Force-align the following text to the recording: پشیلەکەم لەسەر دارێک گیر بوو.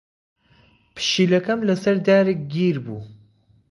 پشیلەکەم 0.95 1.59
لەسەر 1.69 1.95
دارێک 2.07 2.39
گیر 2.53 2.77
بوو. 2.85 3.01